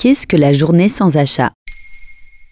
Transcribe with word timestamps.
Qu'est-ce 0.00 0.26
que 0.26 0.38
la 0.38 0.54
journée 0.54 0.88
sans 0.88 1.18
achat 1.18 1.52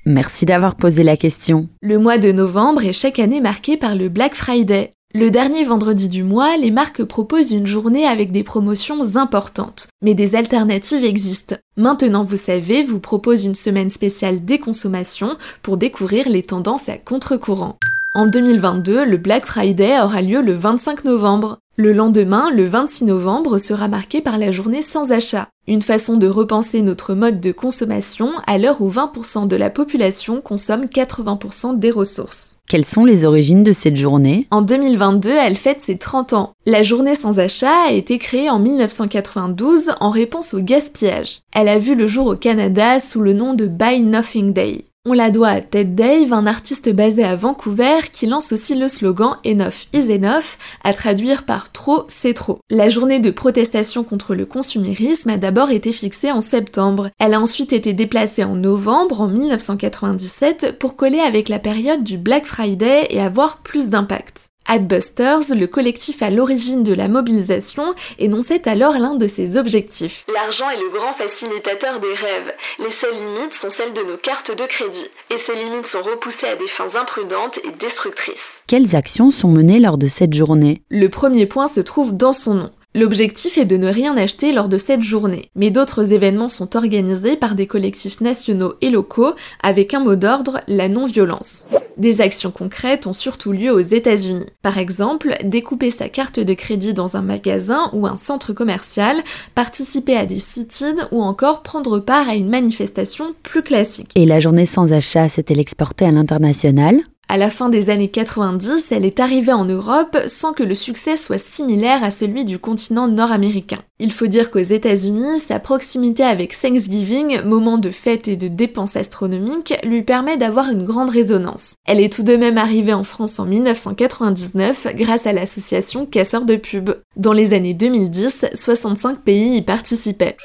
Merci 0.05 0.45
d'avoir 0.45 0.75
posé 0.75 1.03
la 1.03 1.17
question. 1.17 1.71
Le 1.81 1.99
mois 1.99 2.19
de 2.19 2.31
novembre 2.31 2.85
est 2.85 2.93
chaque 2.93 3.19
année 3.19 3.41
marqué 3.41 3.79
par 3.79 3.95
le 3.95 4.11
Black 4.11 4.35
Friday. 4.35 4.93
Le 5.15 5.31
dernier 5.31 5.65
vendredi 5.65 6.11
du 6.11 6.25
mois, 6.25 6.59
les 6.59 6.71
marques 6.71 7.03
proposent 7.05 7.53
une 7.53 7.67
journée 7.67 8.07
avec 8.07 8.33
des 8.33 8.43
promotions 8.43 9.17
importantes. 9.17 9.89
Mais 10.03 10.13
des 10.13 10.35
alternatives 10.35 11.07
existent. 11.07 11.57
Maintenant, 11.79 12.23
vous 12.23 12.37
savez, 12.37 12.83
vous 12.83 13.01
propose 13.01 13.47
une 13.47 13.55
semaine 13.55 13.89
spéciale 13.89 14.45
déconsommation 14.45 15.35
pour 15.63 15.79
découvrir 15.79 16.29
les 16.29 16.43
tendances 16.43 16.91
à 16.91 16.99
contre-courant. 16.99 17.79
En 18.15 18.27
2022, 18.27 19.07
le 19.07 19.17
Black 19.17 19.47
Friday 19.47 19.99
aura 20.03 20.21
lieu 20.21 20.43
le 20.43 20.53
25 20.53 21.07
novembre. 21.07 21.61
Le 21.81 21.93
lendemain, 21.93 22.51
le 22.51 22.65
26 22.65 23.05
novembre, 23.05 23.59
sera 23.59 23.87
marqué 23.87 24.21
par 24.21 24.37
la 24.37 24.51
journée 24.51 24.83
sans 24.83 25.13
achat, 25.13 25.47
une 25.69 25.81
façon 25.81 26.17
de 26.17 26.27
repenser 26.27 26.83
notre 26.83 27.15
mode 27.15 27.39
de 27.39 27.53
consommation 27.53 28.33
à 28.49 28.59
l'heure 28.59 28.81
où 28.81 28.91
20% 28.91 29.47
de 29.47 29.55
la 29.55 29.71
population 29.71 30.41
consomme 30.41 30.87
80% 30.87 31.79
des 31.79 31.93
ressources. 31.93 32.59
Quelles 32.69 32.85
sont 32.85 33.05
les 33.05 33.25
origines 33.25 33.63
de 33.63 33.71
cette 33.71 33.97
journée? 33.97 34.49
En 34.51 34.63
2022, 34.63 35.31
elle 35.31 35.55
fête 35.55 35.81
ses 35.81 35.99
30 35.99 36.33
ans. 36.33 36.51
La 36.67 36.83
journée 36.83 37.15
sans 37.15 37.39
achat 37.39 37.85
a 37.87 37.93
été 37.93 38.19
créée 38.19 38.51
en 38.51 38.59
1992 38.59 39.93
en 40.01 40.11
réponse 40.11 40.55
au 40.55 40.59
gaspillage. 40.59 41.43
Elle 41.53 41.69
a 41.69 41.79
vu 41.79 41.95
le 41.95 42.09
jour 42.09 42.27
au 42.27 42.35
Canada 42.35 42.99
sous 42.99 43.21
le 43.21 43.35
nom 43.35 43.55
de 43.55 43.69
Buy 43.69 44.01
Nothing 44.01 44.53
Day. 44.53 44.85
On 45.11 45.15
la 45.15 45.31
doit 45.31 45.49
à 45.49 45.61
Ted 45.63 45.95
Dave, 45.95 46.35
un 46.35 46.47
artiste 46.47 46.91
basé 46.91 47.25
à 47.25 47.35
Vancouver 47.35 48.01
qui 48.13 48.27
lance 48.27 48.53
aussi 48.53 48.75
le 48.75 48.89
slogan 48.89 49.39
Enough 49.47 49.87
is 49.95 50.13
enough, 50.13 50.59
à 50.85 50.93
traduire 50.93 51.47
par 51.47 51.73
trop 51.73 52.05
c'est 52.09 52.35
trop. 52.35 52.59
La 52.69 52.91
journée 52.91 53.19
de 53.19 53.31
protestation 53.31 54.05
contre 54.05 54.35
le 54.35 54.45
consumérisme 54.45 55.31
a 55.31 55.39
d'abord 55.39 55.71
été 55.71 55.93
fixée 55.93 56.31
en 56.31 56.43
septembre. 56.43 57.09
Elle 57.19 57.33
a 57.33 57.41
ensuite 57.41 57.73
été 57.73 57.95
déplacée 57.95 58.45
en 58.45 58.55
novembre 58.55 59.23
en 59.23 59.29
1997 59.29 60.79
pour 60.79 60.95
coller 60.95 61.21
avec 61.21 61.49
la 61.49 61.59
période 61.59 62.05
du 62.05 62.19
Black 62.19 62.45
Friday 62.45 63.07
et 63.09 63.23
avoir 63.23 63.63
plus 63.63 63.89
d'impact. 63.89 64.51
Adbusters, 64.71 65.55
le 65.57 65.67
collectif 65.67 66.23
à 66.23 66.29
l'origine 66.29 66.83
de 66.83 66.93
la 66.93 67.09
mobilisation, 67.09 67.95
énonçait 68.19 68.69
alors 68.69 68.99
l'un 68.99 69.15
de 69.15 69.27
ses 69.27 69.57
objectifs. 69.57 70.27
L'argent 70.35 70.69
est 70.69 70.79
le 70.79 70.91
grand 70.91 71.15
facilitateur 71.15 72.01
des 72.01 72.13
rêves. 72.13 72.53
Les 72.79 72.91
seules 72.91 73.15
limites 73.15 73.55
sont 73.55 73.71
celles 73.71 73.95
de 73.95 74.03
nos 74.03 74.19
cartes 74.19 74.55
de 74.55 74.67
crédit. 74.67 75.07
Et 75.31 75.39
ces 75.39 75.55
limites 75.55 75.87
sont 75.87 76.03
repoussées 76.03 76.49
à 76.49 76.57
des 76.57 76.69
fins 76.69 76.95
imprudentes 77.01 77.59
et 77.65 77.71
destructrices. 77.81 78.37
Quelles 78.67 78.95
actions 78.95 79.31
sont 79.31 79.49
menées 79.49 79.81
lors 79.81 79.97
de 79.97 80.07
cette 80.07 80.35
journée? 80.35 80.83
Le 80.91 81.09
premier 81.09 81.47
point 81.47 81.67
se 81.67 81.81
trouve 81.81 82.15
dans 82.15 82.35
son 82.35 82.55
nom. 82.55 82.71
L'objectif 82.95 83.57
est 83.57 83.65
de 83.65 83.79
ne 83.79 83.89
rien 83.89 84.19
acheter 84.19 84.53
lors 84.53 84.69
de 84.69 84.77
cette 84.77 85.03
journée, 85.03 85.51
mais 85.55 85.71
d'autres 85.71 86.13
événements 86.13 86.49
sont 86.51 86.77
organisés 86.77 87.37
par 87.37 87.55
des 87.55 87.67
collectifs 87.67 88.21
nationaux 88.21 88.75
et 88.83 88.91
locaux 88.91 89.35
avec 89.63 89.95
un 89.95 90.01
mot 90.01 90.17
d'ordre, 90.17 90.61
la 90.69 90.89
non-violence. 90.89 91.67
Des 91.99 92.21
actions 92.21 92.53
concrètes 92.53 93.09
ont 93.09 93.13
surtout 93.13 93.51
lieu 93.51 93.73
aux 93.73 93.81
États-Unis. 93.81 94.47
Par 94.63 94.79
exemple, 94.79 95.37
découper 95.43 95.91
sa 95.91 96.09
carte 96.09 96.39
de 96.39 96.55
crédit 96.55 96.95
dans 96.95 97.17
un 97.17 97.23
magasin 97.23 97.91
ou 97.93 98.07
un 98.07 98.15
centre 98.15 98.53
commercial, 98.53 99.17
participer 99.57 100.17
à 100.17 100.25
des 100.25 100.39
sit-ins 100.39 101.09
ou 101.11 101.23
encore 101.23 101.65
prendre 101.65 101.99
part 101.99 102.29
à 102.29 102.37
une 102.37 102.49
manifestation 102.49 103.35
plus 103.43 103.63
classique. 103.63 104.13
Et 104.15 104.27
la 104.27 104.39
journée 104.39 104.67
sans 104.67 104.93
achat 104.93 105.29
s'est-elle 105.29 105.59
exportée 105.59 106.05
à 106.05 106.13
l'international? 106.13 107.01
À 107.31 107.37
la 107.37 107.51
fin 107.51 107.69
des 107.69 107.91
années 107.91 108.09
90, 108.09 108.91
elle 108.91 109.05
est 109.05 109.21
arrivée 109.21 109.53
en 109.53 109.67
Europe 109.67 110.17
sans 110.29 110.55
que 110.55 110.63
le 110.63 110.75
succès 110.75 111.19
soit 111.19 111.39
similaire 111.39 112.03
à 112.03 112.11
celui 112.11 112.47
du 112.47 112.59
continent 112.59 113.07
nord-américain. 113.07 113.81
Il 113.99 114.13
faut 114.13 114.29
dire 114.29 114.51
qu'aux 114.51 114.59
États-Unis, 114.61 115.39
sa 115.39 115.59
proximité 115.59 116.23
avec 116.23 116.59
Thanksgiving, 116.59 117.43
moment 117.43 117.77
de 117.77 117.91
fête 117.91 118.29
et 118.29 118.37
de 118.37 118.49
dépenses 118.49 118.97
astronomiques, 118.97 119.75
lui 119.85 120.03
permet 120.03 120.39
d'avoir 120.39 120.71
une 120.71 120.85
grande 120.85 121.11
résonance. 121.11 121.75
Elle 121.87 122.01
est 122.01 122.11
tout 122.11 122.23
de 122.23 122.35
même 122.35 122.57
arrivée 122.57 122.95
en 122.95 123.05
France 123.05 123.39
en 123.39 123.45
1999 123.45 124.87
grâce 124.95 125.27
à 125.27 125.35
l'association 125.35 126.07
Casseurs 126.07 126.47
de 126.47 126.57
pub. 126.57 126.93
Dans 127.17 127.35
les 127.35 127.53
années 127.53 127.75
2010, 127.75 128.47
65 128.55 129.19
pays 129.21 129.57
y 129.57 129.63
participaient. 129.63 130.39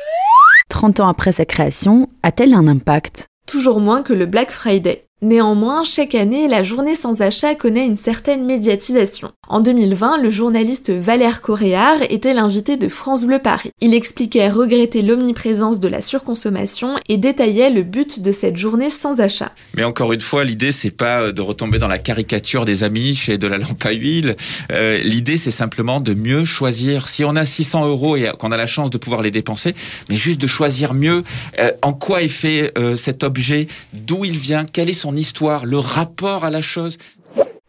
30 0.68 1.00
ans 1.00 1.08
après 1.08 1.32
sa 1.32 1.46
création, 1.46 2.10
a-t-elle 2.24 2.54
un 2.54 2.68
impact? 2.68 3.28
Toujours 3.48 3.80
moins 3.80 4.02
que 4.02 4.14
le 4.14 4.26
Black 4.26 4.52
Friday. 4.52 5.06
Néanmoins, 5.24 5.86
chaque 5.86 6.16
année, 6.16 6.50
la 6.50 6.64
journée 6.64 6.96
sans 6.96 7.22
achat 7.22 7.56
connaît 7.56 7.86
une 7.86 7.96
certaine 7.96 8.44
médiatisation. 8.44 9.32
En 9.48 9.62
2020, 9.62 10.18
le 10.18 10.30
journaliste 10.30 10.90
Valère 10.90 11.42
Coréard 11.42 12.02
était 12.10 12.34
l'invité 12.34 12.76
de 12.76 12.90
France 12.90 13.24
Bleu 13.24 13.40
Paris. 13.40 13.72
Il 13.80 13.94
expliquait 13.94 14.50
regretter 14.50 15.02
l'omniprésence 15.02 15.80
de 15.80 15.88
la 15.88 16.02
surconsommation 16.02 16.96
et 17.08 17.16
détaillait 17.16 17.70
le 17.70 17.84
but 17.84 18.22
de 18.22 18.34
cette 18.34 18.58
journée 18.58 18.90
sans 18.90 19.22
achat. 19.22 19.54
Mais 19.76 19.86
encore 19.86 20.12
une 20.12 20.20
fois, 20.20 20.44
l'idée 20.44 20.74
c'est 20.74 20.92
pas 20.92 21.32
de 21.32 21.42
retomber 21.42 21.80
dans 21.80 21.88
la 21.88 22.00
caricature 22.00 22.66
des 22.66 22.84
amiches 22.84 23.30
et 23.30 23.38
de 23.38 23.48
la 23.48 23.58
lampe 23.58 23.86
à 23.86 23.92
huile. 23.92 24.36
Euh, 24.74 24.98
l'idée 24.98 25.38
c'est 25.38 25.52
simplement 25.52 26.02
de 26.02 26.14
mieux 26.14 26.44
choisir. 26.44 27.08
Si 27.08 27.24
on 27.24 27.38
a 27.38 27.46
600 27.46 27.88
euros 27.88 28.18
et 28.18 28.30
qu'on 28.40 28.52
a 28.52 28.58
la 28.58 28.66
chance 28.66 28.90
de 28.90 28.98
pouvoir 28.98 29.22
les 29.22 29.32
dépenser, 29.32 29.74
mais 30.10 30.18
juste 30.18 30.42
de 30.42 30.48
choisir 30.48 30.94
mieux 30.94 31.24
euh, 31.60 31.72
en 31.82 31.94
quoi 31.94 32.24
est 32.24 32.28
fait 32.28 32.74
euh, 32.78 32.98
cet 32.98 33.24
objet, 33.24 33.68
d'où 33.94 34.26
il 34.26 34.38
vient, 34.38 34.66
quel 34.66 34.90
est 34.90 34.94
son 34.94 35.12
histoire, 35.16 35.66
le 35.66 35.78
rapport 35.78 36.46
à 36.46 36.50
la 36.50 36.62
chose. 36.62 36.97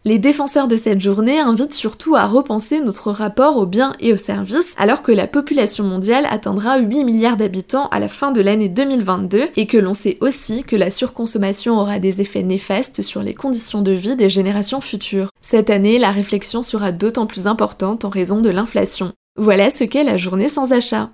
Les 0.07 0.19
défenseurs 0.19 0.69
de 0.69 0.77
cette 0.77 1.01
journée 1.01 1.41
invitent 1.41 1.73
surtout 1.73 2.15
à 2.15 2.27
repenser 2.27 2.81
notre 2.81 3.11
rapport 3.11 3.57
aux 3.57 3.65
biens 3.65 3.95
et 4.01 4.13
aux 4.13 4.19
services, 4.19 4.75
alors 4.77 5.03
que 5.03 5.13
la 5.13 5.27
population 5.27 5.83
mondiale 5.83 6.27
atteindra 6.29 6.77
8 6.77 7.05
milliards 7.05 7.39
d'habitants 7.39 7.89
à 7.89 8.01
la 8.01 8.09
fin 8.09 8.31
de 8.31 8.43
l'année 8.43 8.69
2022 8.69 9.49
et 9.57 9.67
que 9.67 9.79
l'on 9.79 9.95
sait 9.95 10.19
aussi 10.21 10.63
que 10.63 10.77
la 10.77 10.91
surconsommation 10.91 11.79
aura 11.81 12.01
des 12.01 12.21
effets 12.21 12.43
néfastes 12.43 13.01
sur 13.01 13.23
les 13.23 13.33
conditions 13.33 13.81
de 13.81 13.93
vie 13.93 14.15
des 14.15 14.29
générations 14.29 14.83
futures. 14.83 15.31
Cette 15.41 15.71
année, 15.71 15.99
la 15.99 16.13
réflexion 16.13 16.63
sera 16.63 16.93
d'autant 16.93 17.27
plus 17.27 17.47
importante 17.47 18.05
en 18.05 18.11
raison 18.11 18.43
de 18.43 18.51
l'inflation. 18.51 19.13
Voilà 19.39 19.71
ce 19.71 19.85
qu'est 19.85 20.05
la 20.05 20.19
journée 20.19 20.51
sans 20.51 20.73
achat. 20.75 21.13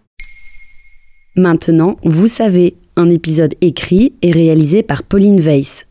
Maintenant, 1.37 1.95
vous 2.03 2.27
savez, 2.27 2.75
un 2.97 3.09
épisode 3.09 3.55
écrit 3.61 4.15
et 4.23 4.33
réalisé 4.33 4.83
par 4.83 5.05
Pauline 5.05 5.41
Weiss. 5.41 5.87